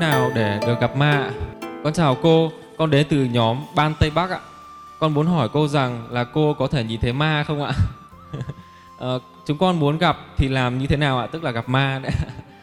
[0.00, 1.30] nào để được gặp ma ạ?
[1.84, 4.40] Con chào cô, con đến từ nhóm Ban Tây Bắc ạ.
[4.98, 7.72] Con muốn hỏi cô rằng là cô có thể nhìn thấy ma không ạ?
[9.00, 9.08] à,
[9.46, 11.26] chúng con muốn gặp thì làm như thế nào ạ?
[11.26, 12.12] Tức là gặp ma đấy.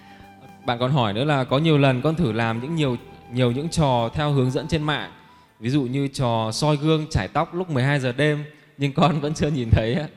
[0.65, 2.97] Bạn còn hỏi nữa là có nhiều lần con thử làm những nhiều
[3.31, 5.11] nhiều những trò theo hướng dẫn trên mạng.
[5.59, 8.45] Ví dụ như trò soi gương chải tóc lúc 12 giờ đêm
[8.77, 10.07] nhưng con vẫn chưa nhìn thấy ạ.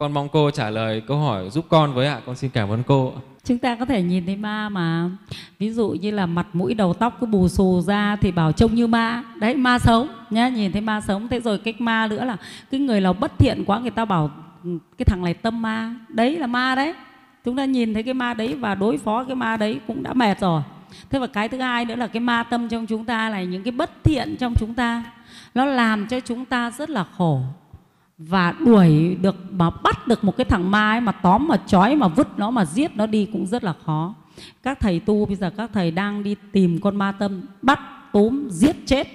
[0.00, 2.20] Con mong cô trả lời câu hỏi giúp con với ạ.
[2.26, 3.12] Con xin cảm ơn cô.
[3.44, 5.10] Chúng ta có thể nhìn thấy ma mà.
[5.58, 8.74] Ví dụ như là mặt, mũi, đầu, tóc cứ bù xù ra Thì bảo trông
[8.74, 9.22] như ma.
[9.36, 11.28] Đấy, ma sống, nhá, Nhìn thấy ma sống.
[11.28, 12.36] Thế rồi cách ma nữa là
[12.70, 14.30] Cái người nào bất thiện quá, người ta bảo
[14.64, 15.94] ừ, Cái thằng này tâm ma.
[16.08, 16.94] Đấy là ma đấy.
[17.44, 20.12] Chúng ta nhìn thấy cái ma đấy Và đối phó cái ma đấy cũng đã
[20.12, 20.62] mệt rồi.
[21.10, 23.62] Thế và cái thứ hai nữa là cái ma tâm trong chúng ta là những
[23.62, 25.02] cái bất thiện trong chúng ta.
[25.54, 27.40] Nó làm cho chúng ta rất là khổ
[28.28, 31.96] và đuổi được mà bắt được một cái thằng ma ấy mà tóm mà trói
[31.96, 34.14] mà vứt nó mà giết nó đi cũng rất là khó.
[34.62, 37.80] Các thầy tu bây giờ các thầy đang đi tìm con ma tâm bắt
[38.12, 39.06] túm giết chết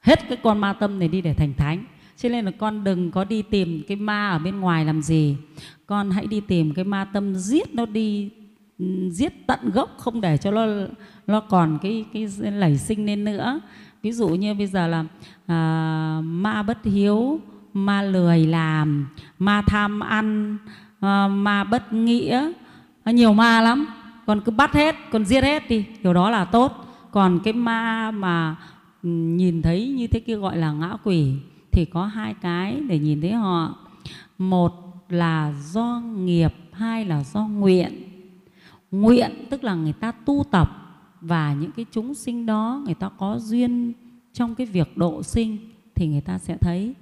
[0.00, 1.84] hết cái con ma tâm này đi để thành thánh.
[2.16, 5.36] Cho nên là con đừng có đi tìm cái ma ở bên ngoài làm gì.
[5.86, 8.30] Con hãy đi tìm cái ma tâm giết nó đi
[9.10, 10.66] giết tận gốc không để cho nó
[11.26, 13.60] nó còn cái cái lẩy sinh lên nữa.
[14.02, 15.04] Ví dụ như bây giờ là
[15.46, 17.40] à, ma bất hiếu
[17.86, 20.58] ma lười làm, ma tham ăn
[21.00, 22.52] ờ, ma bất nghĩa.
[23.04, 23.86] Nó nhiều ma lắm
[24.26, 26.84] con cứ bắt hết con giết hết đi điều đó là tốt.
[27.10, 28.56] Còn cái ma mà
[29.02, 31.32] ừ, nhìn thấy như thế kia gọi là ngã quỷ,
[31.72, 33.76] thì có hai cái để nhìn thấy họ.
[34.38, 34.72] Một
[35.08, 38.02] là do nghiệp, hai là do nguyện.
[38.90, 40.70] Nguyện tức là người ta tu tập,
[41.20, 43.92] và những cái chúng sinh đó người ta có duyên
[44.32, 45.58] trong cái việc độ sinh
[45.94, 46.94] thì người ta sẽ thấy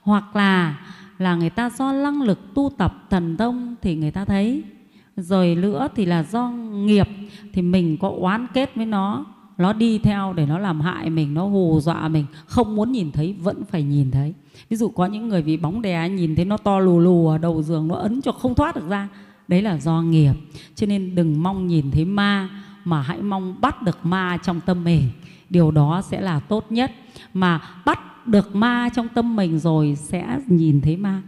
[0.00, 0.78] hoặc là
[1.18, 4.62] là người ta do năng lực tu tập thần thông thì người ta thấy.
[5.16, 7.08] Rồi nữa thì là do nghiệp
[7.52, 9.24] thì mình có oán kết với nó
[9.58, 13.12] nó đi theo để nó làm hại mình, nó hù dọa mình, không muốn nhìn
[13.12, 14.34] thấy, vẫn phải nhìn thấy.
[14.68, 17.38] Ví dụ có những người vì bóng đè, nhìn thấy nó to lù lù ở
[17.38, 19.08] đầu giường, nó ấn cho không thoát được ra,
[19.48, 20.32] đấy là do nghiệp.
[20.74, 22.48] Cho nên đừng mong nhìn thấy ma,
[22.84, 25.02] mà hãy mong bắt được ma trong tâm mình.
[25.50, 26.92] Điều đó sẽ là tốt nhất.
[27.34, 31.22] Mà bắt được ma trong tâm mình rồi sẽ nhìn thấy ma.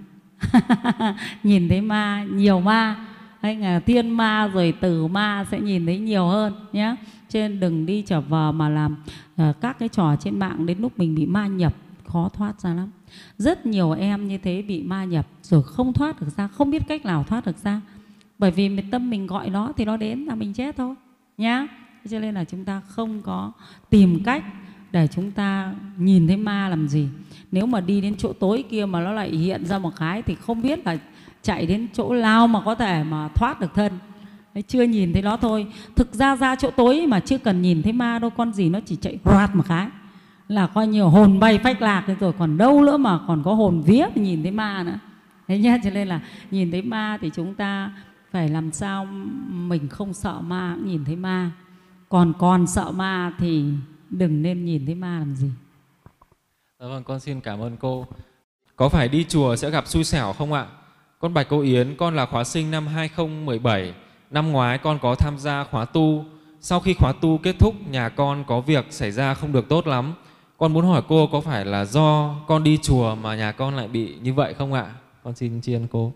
[1.42, 3.06] Nhìn thấy ma, nhiều ma.
[3.40, 6.96] Hay là thiên ma rồi tử ma sẽ nhìn thấy nhiều hơn nhé.
[7.28, 8.96] Cho nên đừng đi trở vờ mà làm
[9.36, 11.74] ờ, các cái trò trên mạng đến lúc mình bị ma nhập,
[12.04, 12.90] khó thoát ra lắm.
[13.38, 16.82] Rất nhiều em như thế bị ma nhập rồi không thoát được ra, không biết
[16.88, 17.80] cách nào thoát được ra.
[18.38, 20.94] Bởi vì mình, tâm mình gọi nó thì nó đến là mình chết thôi
[21.38, 21.66] nhá.
[22.10, 23.52] Cho nên là chúng ta không có
[23.90, 24.44] tìm cách
[24.94, 27.08] để chúng ta nhìn thấy ma làm gì.
[27.52, 30.34] Nếu mà đi đến chỗ tối kia mà nó lại hiện ra một cái thì
[30.34, 30.98] không biết là
[31.42, 33.92] chạy đến chỗ lao mà có thể mà thoát được thân.
[34.54, 35.66] Đấy, chưa nhìn thấy nó thôi.
[35.96, 38.80] Thực ra ra chỗ tối mà chưa cần nhìn thấy ma đâu con gì nó
[38.86, 39.88] chỉ chạy quạt một cái.
[40.48, 43.54] Là coi nhiều hồn bay phách lạc thế rồi còn đâu nữa mà còn có
[43.54, 44.98] hồn vía nhìn thấy ma nữa.
[45.48, 47.92] Thế nhá cho nên là nhìn thấy ma thì chúng ta
[48.32, 49.04] phải làm sao
[49.50, 51.50] mình không sợ ma cũng nhìn thấy ma.
[52.08, 53.64] Còn còn sợ ma thì
[54.18, 55.50] đừng nên nhìn thấy ma làm gì
[56.80, 58.06] Dạ vâng, con xin cảm ơn cô.
[58.76, 60.66] Có phải đi chùa sẽ gặp xui xẻo không ạ?
[61.18, 63.94] Con bạch cô Yến, con là khóa sinh năm 2017.
[64.30, 66.24] Năm ngoái con có tham gia khóa tu.
[66.60, 69.86] Sau khi khóa tu kết thúc, nhà con có việc xảy ra không được tốt
[69.86, 70.14] lắm.
[70.58, 73.88] Con muốn hỏi cô có phải là do con đi chùa mà nhà con lại
[73.88, 74.94] bị như vậy không ạ?
[75.22, 76.12] Con xin tri ân cô.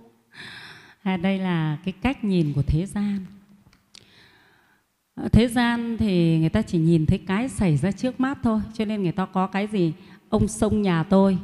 [1.03, 3.27] à, đây là cái cách nhìn của thế gian
[5.23, 8.61] Ờ, thế gian thì người ta chỉ nhìn thấy cái xảy ra trước mắt thôi
[8.75, 9.93] cho nên người ta có cái gì?
[10.29, 11.39] Ông sông nhà tôi.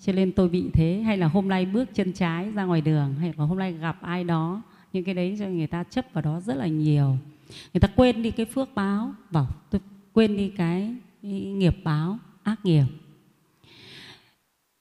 [0.00, 3.14] Cho nên tôi bị thế hay là hôm nay bước chân trái ra ngoài đường
[3.20, 6.22] hay là hôm nay gặp ai đó những cái đấy cho người ta chấp vào
[6.22, 7.16] đó rất là nhiều.
[7.74, 9.80] Người ta quên đi cái phước báo bảo tôi
[10.12, 12.84] quên đi cái, cái nghiệp báo ác nghiệp.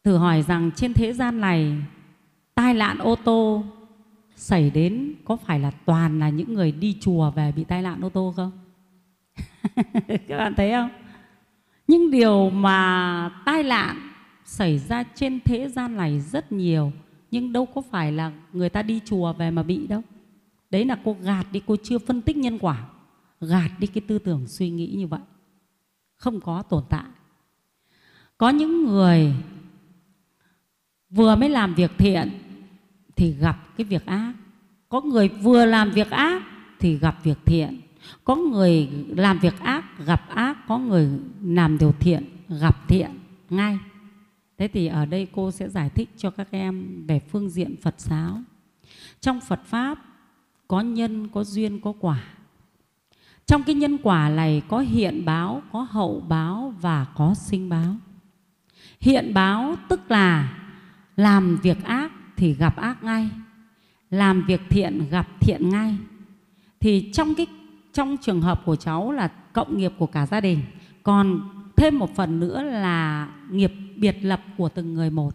[0.04, 1.76] Thử hỏi rằng trên thế gian này
[2.56, 3.64] tai nạn ô tô
[4.38, 8.02] xảy đến có phải là toàn là những người đi chùa về bị tai nạn
[8.02, 8.52] ô tô không?
[10.28, 10.90] Các bạn thấy không?
[11.88, 14.12] Những điều mà tai nạn
[14.46, 16.92] xảy ra trên thế gian này rất nhiều,
[17.32, 20.02] nhưng đâu có phải là người ta đi chùa về mà bị đâu.
[20.70, 22.88] Đấy là cô gạt đi, cô chưa phân tích nhân quả,
[23.42, 25.22] gạt đi cái tư tưởng suy nghĩ như vậy.
[26.16, 27.06] Không có tồn tại.
[28.38, 29.34] Có những người
[31.10, 32.47] vừa mới làm việc thiện
[33.18, 34.34] thì gặp cái việc ác.
[34.90, 36.44] Có người vừa làm việc ác
[36.80, 37.82] thì gặp việc thiện.
[38.24, 40.68] Có người làm việc ác, gặp ác.
[40.68, 41.10] Có người
[41.44, 43.20] làm điều thiện, gặp thiện.
[43.50, 43.80] Ngay.
[44.58, 47.96] Thế thì ở đây cô sẽ giải thích cho các em về phương diện phật
[47.98, 48.42] giáo.
[49.22, 50.06] Trong phật pháp,
[50.68, 52.24] có nhân, có duyên, có quả.
[53.46, 57.96] Trong cái nhân quả này có hiện báo, có hậu báo và có sinh báo.
[59.00, 60.58] Hiện báo tức là
[61.16, 63.30] làm việc ác thì gặp ác ngay
[64.10, 65.98] làm việc thiện gặp thiện ngay.
[66.80, 67.48] Thì trong cái
[67.94, 70.60] trong trường hợp của cháu là cộng nghiệp của cả gia đình
[71.04, 75.34] còn thêm một phần nữa là nghiệp biệt lập của từng người một.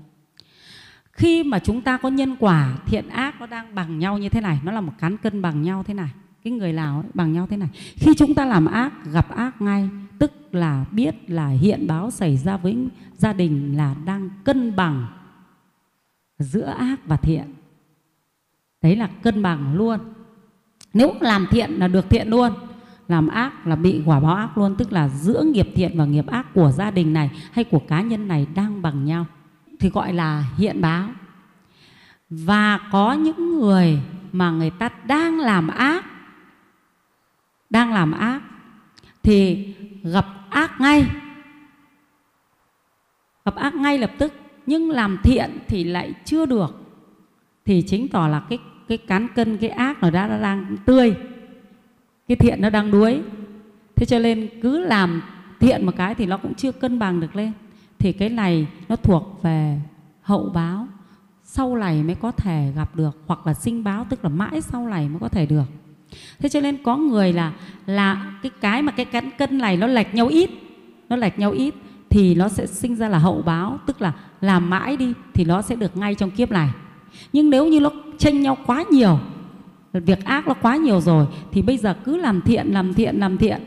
[1.13, 4.41] Khi mà chúng ta có nhân quả thiện ác nó đang bằng nhau như thế
[4.41, 6.11] này nó là một cán cân bằng nhau thế này
[6.45, 7.69] cái người nào ấy, bằng nhau thế này.
[7.97, 9.89] Khi chúng ta làm ác gặp ác ngay
[10.19, 12.77] tức là biết là hiện báo xảy ra với
[13.17, 15.07] gia đình là đang cân bằng
[16.43, 17.55] giữa ác và thiện.
[18.83, 19.99] Đấy là cân bằng luôn.
[20.95, 22.53] Nếu làm thiện là được thiện luôn,
[23.09, 26.27] làm ác là bị quả báo ác luôn, tức là giữa nghiệp thiện và nghiệp
[26.27, 29.27] ác của gia đình này hay của cá nhân này đang bằng nhau,
[29.81, 31.09] thì gọi là hiện báo.
[32.31, 34.03] Và có những người
[34.33, 36.05] mà người ta đang làm ác,
[37.71, 38.43] đang làm ác,
[39.23, 41.07] thì gặp ác ngay.
[43.45, 44.33] Gặp ác ngay lập tức
[44.67, 46.79] nhưng làm thiện thì lại chưa được.
[47.65, 51.15] Thì chính tỏ là cái cái cán cân cái ác nó đã, đã đang tươi.
[52.29, 53.21] Cái thiện nó đang đuối.
[53.97, 55.23] Thế cho nên cứ làm
[55.61, 57.53] thiện một cái thì nó cũng chưa cân bằng được lên.
[57.99, 59.81] Thì cái này nó thuộc về
[60.23, 60.89] hậu báo.
[61.45, 64.89] Sau này mới có thể gặp được hoặc là sinh báo tức là mãi sau
[64.89, 65.65] này mới có thể được.
[66.39, 67.53] Thế cho nên có người là
[67.87, 70.51] là cái cái mà cái cán cân này nó lệch nhau ít
[71.09, 71.75] nó lệch nhau ít
[72.13, 75.63] thì nó sẽ sinh ra là hậu báo tức là làm mãi đi thì nó
[75.63, 76.69] sẽ được ngay trong kiếp này.
[77.33, 79.19] Nhưng nếu như nó tranh nhau quá nhiều
[79.93, 83.39] việc ác nó quá nhiều rồi thì bây giờ cứ làm thiện làm thiện làm
[83.39, 83.63] thiện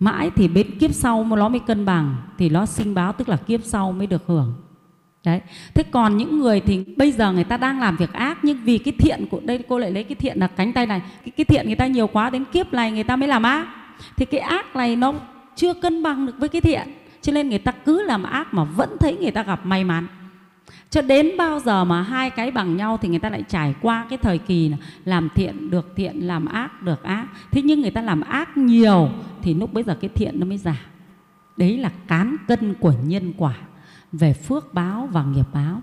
[0.00, 3.36] mãi thì bên kiếp sau nó mới cân bằng thì nó sinh báo tức là
[3.36, 4.54] kiếp sau mới được hưởng.
[5.24, 5.40] Đấy.
[5.74, 8.78] Thế còn những người thì bây giờ người ta đang làm việc ác nhưng vì
[8.78, 11.44] cái thiện của đây cô lại lấy cái thiện là cánh tay này cái, cái
[11.44, 13.66] thiện người ta nhiều quá đến kiếp này người ta mới làm ác.
[14.16, 15.14] Thì cái ác này nó
[15.56, 16.88] chưa cân bằng được với cái thiện
[17.28, 20.06] cho nên người ta cứ làm ác mà vẫn thấy người ta gặp may mắn.
[20.90, 24.06] Cho đến bao giờ mà hai cái bằng nhau thì người ta lại trải qua
[24.10, 24.72] cái thời kỳ
[25.04, 27.26] làm thiện được thiện, làm ác được ác.
[27.50, 29.08] Thế nhưng người ta làm ác nhiều
[29.42, 30.76] thì lúc bây giờ cái thiện nó mới giảm
[31.56, 33.54] đấy là cán cân của nhân quả
[34.12, 35.82] về phước báo và nghiệp báo.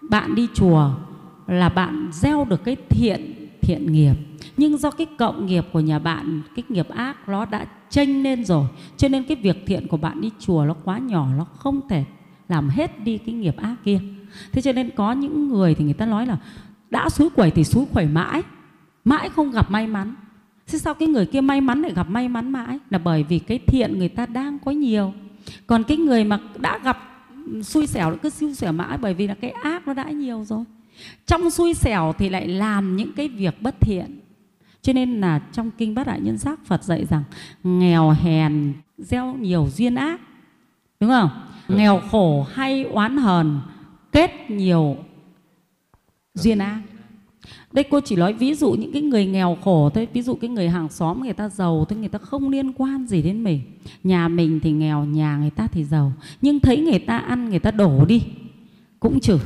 [0.00, 0.90] Bạn đi chùa
[1.46, 3.37] là bạn gieo được cái thiện
[3.68, 4.14] thiện nghiệp.
[4.56, 8.44] Nhưng do cái cộng nghiệp của nhà bạn, cái nghiệp ác nó đã tranh lên
[8.44, 8.66] rồi,
[8.96, 12.04] cho nên cái việc thiện của bạn đi chùa nó quá nhỏ, nó không thể
[12.48, 14.00] làm hết đi cái nghiệp ác kia.
[14.52, 16.38] Thế cho nên có những người thì người ta nói là,
[16.90, 18.42] đã suối quẩy thì suối quẩy mãi
[19.04, 20.14] mãi không gặp may mắn.
[20.66, 22.78] Thế sao cái người kia may mắn lại gặp may mắn mãi?
[22.90, 25.12] Là bởi vì cái thiện người ta đang có nhiều.
[25.66, 26.98] Còn cái người mà đã gặp
[27.62, 30.64] xui xẻo, cứ xui xẻo mãi bởi vì là cái ác nó đã nhiều rồi
[31.26, 34.20] trong xui xẻo thì lại làm những cái việc bất thiện.
[34.82, 37.22] Cho nên là trong kinh bát đại nhân giác phật dạy rằng
[37.64, 40.20] nghèo hèn gieo nhiều duyên ác.
[41.00, 41.30] Đúng không?
[41.68, 43.60] Nghèo khổ hay oán hờn
[44.12, 44.96] kết nhiều
[46.34, 46.80] duyên ác.
[47.72, 50.08] Đây cô chỉ nói ví dụ những cái người nghèo khổ thôi.
[50.12, 53.06] Ví dụ cái người hàng xóm người ta giàu thôi người ta không liên quan
[53.06, 53.60] gì đến mình.
[54.04, 56.12] Nhà mình thì nghèo nhà người ta thì giàu.
[56.42, 58.22] Nhưng thấy người ta ăn người ta đổ đi
[59.00, 59.38] cũng chửi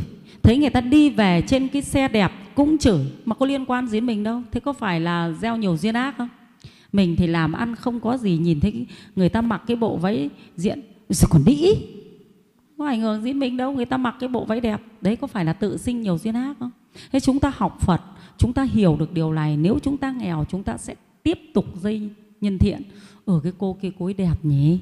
[0.42, 3.86] thấy người ta đi về trên cái xe đẹp cũng chửi, mà có liên quan
[3.86, 4.42] gì đến mình đâu.
[4.52, 6.28] Thế có phải là gieo nhiều duyên ác không?
[6.92, 8.86] Mình thì làm ăn không có gì, nhìn thấy
[9.16, 10.82] người ta mặc cái bộ váy diện.
[11.08, 11.74] Rồi còn đĩ
[12.78, 14.80] có ảnh hưởng gì mình đâu, người ta mặc cái bộ váy đẹp.
[15.00, 16.70] Đấy, có phải là tự sinh nhiều duyên ác không?
[17.12, 18.00] Thế chúng ta học phật,
[18.38, 19.56] chúng ta hiểu được điều này.
[19.56, 22.10] Nếu chúng ta nghèo, chúng ta sẽ tiếp tục dây
[22.40, 22.82] nhân thiện
[23.24, 24.78] ở cái cô kia cối đẹp nhỉ?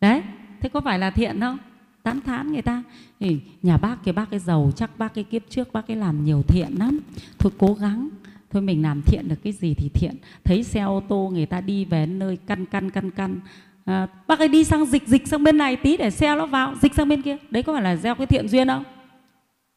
[0.00, 0.22] Đấy,
[0.60, 1.58] thế có phải là thiện không?
[2.02, 2.82] Tán thán người ta.
[3.20, 6.24] Thì nhà bác kia bác cái giàu chắc bác cái kiếp trước bác cái làm
[6.24, 7.00] nhiều thiện lắm.
[7.38, 8.08] Thôi cố gắng.
[8.50, 10.14] Thôi mình làm thiện được cái gì thì thiện.
[10.44, 13.40] Thấy xe ô tô người ta đi về nơi căn căn căn căn.
[13.84, 16.74] À, bác ấy đi sang dịch dịch sang bên này tí để xe nó vào
[16.82, 17.36] dịch sang bên kia.
[17.50, 18.84] Đấy có phải là gieo cái thiện duyên không?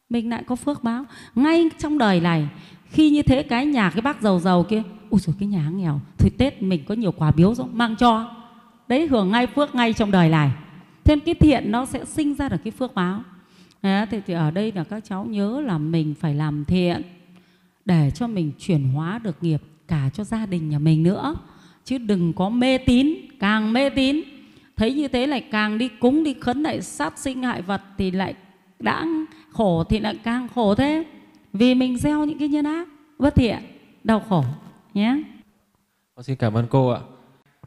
[0.08, 1.04] Mình lại có phước báo.
[1.34, 2.48] Ngay trong đời này
[2.90, 6.00] khi như thế cái nhà cái bác giàu giàu kia ui rồi cái nhà nghèo.
[6.18, 8.34] Thôi tết mình có nhiều quà biếu rồi mang cho.
[8.88, 10.50] Đấy hưởng ngay phước ngay trong đời này
[11.06, 13.22] thêm cái thiện nó sẽ sinh ra được cái phước báo.
[13.82, 17.02] Đấy, thì, thì ở đây là các cháu nhớ là mình phải làm thiện
[17.84, 21.34] để cho mình chuyển hóa được nghiệp cả cho gia đình nhà mình nữa.
[21.84, 24.20] Chứ đừng có mê tín càng mê tín.
[24.76, 28.10] Thấy như thế lại càng đi cúng đi khấn lại sát sinh hại vật thì
[28.10, 28.34] lại
[28.78, 29.06] đã
[29.50, 31.04] khổ thì lại càng khổ thế.
[31.52, 33.58] Vì mình gieo những cái nhân ác bất thiện
[34.04, 34.44] đau khổ
[34.94, 35.22] nhé.
[36.14, 37.00] Con xin cảm ơn cô ạ.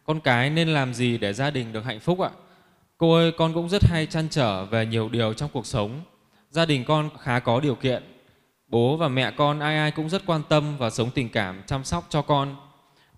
[0.05, 2.29] Con cái nên làm gì để gia đình được hạnh phúc ạ?
[3.00, 6.01] Cô ơi con cũng rất hay chăn trở về nhiều điều trong cuộc sống
[6.51, 8.03] gia đình con khá có điều kiện
[8.68, 11.84] bố và mẹ con ai ai cũng rất quan tâm và sống tình cảm chăm
[11.84, 12.56] sóc cho con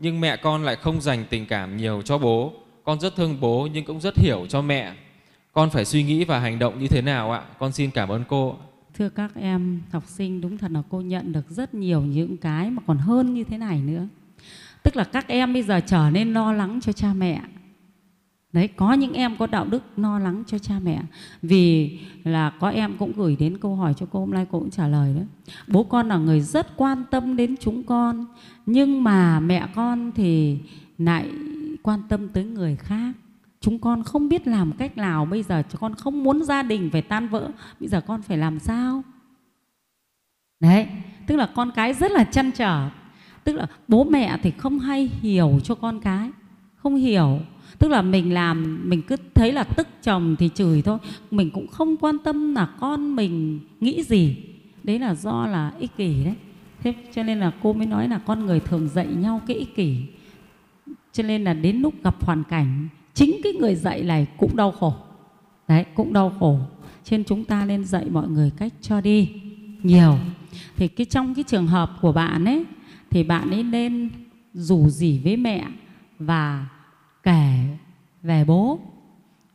[0.03, 2.53] nhưng mẹ con lại không dành tình cảm nhiều cho bố.
[2.83, 4.93] Con rất thương bố nhưng cũng rất hiểu cho mẹ.
[5.53, 7.43] Con phải suy nghĩ và hành động như thế nào ạ?
[7.59, 8.55] Con xin cảm ơn cô.
[8.93, 12.69] Thưa các em học sinh, đúng thật là cô nhận được rất nhiều những cái
[12.69, 14.07] mà còn hơn như thế này nữa.
[14.83, 17.41] Tức là các em bây giờ trở nên lo lắng cho cha mẹ.
[18.53, 21.01] Đấy, có những em có đạo đức lo lắng cho cha mẹ.
[21.41, 24.69] Vì là có em cũng gửi đến câu hỏi cho cô hôm nay cô cũng
[24.69, 25.25] trả lời đấy
[25.67, 28.25] Bố con là người rất quan tâm đến chúng con,
[28.65, 30.57] nhưng mà mẹ con thì
[30.97, 31.29] lại
[31.83, 33.13] quan tâm tới người khác.
[33.59, 36.89] Chúng con không biết làm cách nào bây giờ chúng con không muốn gia đình
[36.91, 37.49] phải tan vỡ.
[37.79, 39.03] Bây giờ con phải làm sao?
[40.59, 40.87] Đấy,
[41.27, 42.89] tức là con cái rất là chăn trở.
[43.43, 46.29] Tức là bố mẹ thì không hay hiểu cho con cái,
[46.75, 47.39] không hiểu.
[47.79, 50.97] Tức là mình làm mình cứ thấy là tức chồng thì chửi thôi,
[51.31, 54.35] mình cũng không quan tâm là con mình nghĩ gì.
[54.83, 56.35] Đấy là do là ích kỷ đấy.
[56.83, 59.75] Thế cho nên là cô mới nói là con người thường dạy nhau cái ích
[59.75, 59.97] kỷ.
[61.13, 64.71] Cho nên là đến lúc gặp hoàn cảnh chính cái người dạy này cũng đau
[64.71, 64.93] khổ
[65.67, 66.59] đấy cũng đau khổ
[67.03, 69.29] trên chúng ta nên dạy mọi người cách cho đi
[69.83, 70.17] nhiều
[70.77, 72.65] thì cái trong cái trường hợp của bạn ấy
[73.09, 74.09] thì bạn ấy nên
[74.53, 75.67] rủ rỉ với mẹ
[76.19, 76.67] và
[77.23, 77.51] kể
[78.23, 78.79] về bố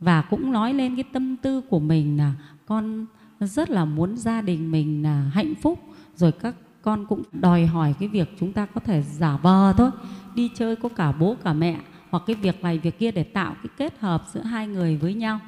[0.00, 2.32] và cũng nói lên cái tâm tư của mình là
[2.66, 3.06] con
[3.40, 5.78] rất là muốn gia đình mình là hạnh phúc.
[6.14, 9.90] Rồi các con cũng đòi hỏi cái việc chúng ta có thể giả vờ thôi
[10.34, 11.80] đi chơi có cả bố cả mẹ
[12.10, 15.14] hoặc cái việc này việc kia để tạo cái kết hợp giữa hai người với
[15.14, 15.40] nhau.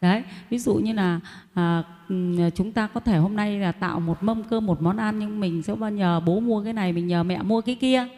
[0.00, 1.20] Đấy ví dụ như là
[1.54, 1.82] à,
[2.54, 5.40] chúng ta có thể hôm nay là tạo một mâm cơm một món ăn nhưng
[5.40, 8.08] mình sẽ bao nhờ bố mua cái này mình nhờ mẹ mua cái kia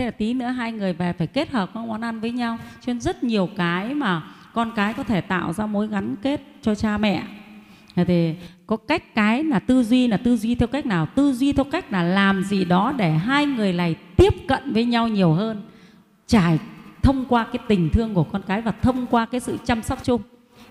[0.00, 2.58] thế là tí nữa hai người về phải kết hợp các món ăn với nhau.
[2.80, 6.40] Cho nên rất nhiều cái mà con cái có thể tạo ra mối gắn kết
[6.62, 7.22] cho cha mẹ.
[8.06, 8.34] Thì
[8.66, 11.06] có cách cái là tư duy, là tư duy theo cách nào?
[11.06, 14.84] Tư duy theo cách là làm gì đó để hai người này tiếp cận với
[14.84, 15.62] nhau nhiều hơn.
[16.26, 16.58] Trải
[17.02, 19.98] thông qua cái tình thương của con cái và thông qua cái sự chăm sóc
[20.04, 20.22] chung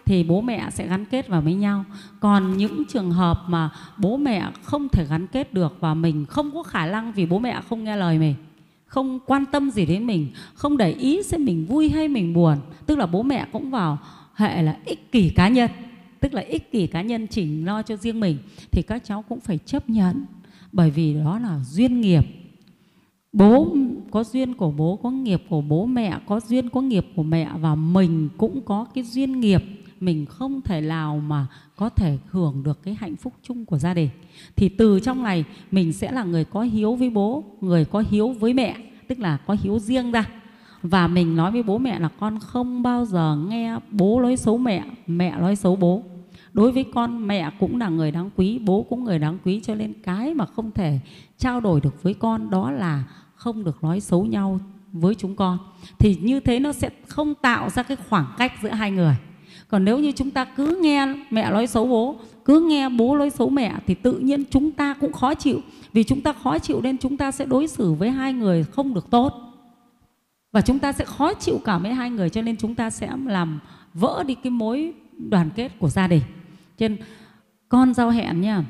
[0.05, 1.85] thì bố mẹ sẽ gắn kết vào với nhau.
[2.19, 6.51] Còn những trường hợp mà bố mẹ không thể gắn kết được và mình không
[6.53, 8.35] có khả năng vì bố mẹ không nghe lời mình
[8.89, 12.57] không quan tâm gì đến mình, không để ý xem mình vui hay mình buồn,
[12.85, 13.97] tức là bố mẹ cũng vào
[14.35, 15.69] hệ là ích kỷ cá nhân,
[16.19, 18.37] tức là ích kỷ cá nhân chỉ lo cho riêng mình,
[18.71, 20.25] thì các cháu cũng phải chấp nhận,
[20.71, 22.23] bởi vì đó là duyên nghiệp.
[23.33, 23.75] Bố
[24.11, 27.49] có duyên của bố, có nghiệp của bố mẹ, có duyên, có nghiệp của mẹ
[27.59, 29.63] và mình cũng có cái duyên nghiệp
[29.99, 33.93] mình không thể nào mà có thể hưởng được cái hạnh phúc chung của gia
[33.93, 34.09] đình.
[34.55, 38.29] Thì từ trong này, mình sẽ là người có hiếu với bố, người có hiếu
[38.29, 38.77] với mẹ,
[39.07, 40.29] tức là có hiếu riêng ra.
[40.83, 44.57] Và mình nói với bố mẹ là con không bao giờ nghe bố nói xấu
[44.57, 46.03] mẹ mẹ nói xấu bố.
[46.53, 49.75] Đối với con, mẹ cũng là người đáng quý, bố cũng người đáng quý, cho
[49.75, 50.99] nên cái mà không thể
[51.37, 53.03] trao đổi được với con đó là
[53.35, 54.59] không được nói xấu nhau
[54.91, 55.57] với chúng con.
[55.99, 59.15] Thì như thế nó sẽ không tạo ra cái khoảng cách giữa hai người
[59.69, 63.29] còn nếu như chúng ta cứ nghe mẹ nói xấu bố, cứ nghe bố nói
[63.29, 65.59] xấu mẹ thì tự nhiên chúng ta cũng khó chịu.
[65.93, 68.93] Vì chúng ta khó chịu nên chúng ta sẽ đối xử với hai người không
[68.93, 69.33] được tốt.
[70.51, 73.09] Và chúng ta sẽ khó chịu cả với hai người cho nên chúng ta sẽ
[73.25, 73.59] làm
[73.93, 76.21] vỡ đi cái mối đoàn kết của gia đình.
[76.77, 76.97] Cho nên
[77.69, 78.63] con giao hẹn nha.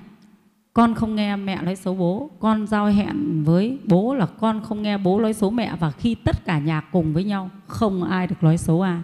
[0.74, 2.30] Con không nghe mẹ nói xấu bố.
[2.40, 6.16] Con giao hẹn với bố là con không nghe bố nói xấu mẹ và khi
[6.16, 9.00] tất cả nhà cùng với nhau, không ai được nói xấu ai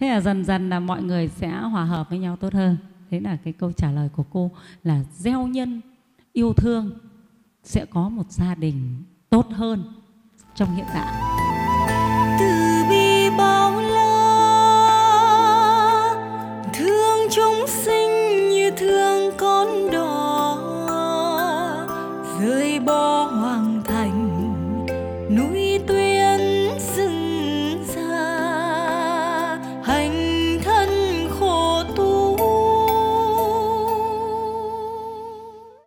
[0.00, 2.76] thế là dần dần là mọi người sẽ hòa hợp với nhau tốt hơn.
[3.10, 4.50] Thế là cái câu trả lời của cô
[4.82, 5.80] là gieo nhân,
[6.32, 6.90] yêu thương
[7.62, 9.84] sẽ có một gia đình tốt hơn
[10.54, 11.43] trong hiện tại.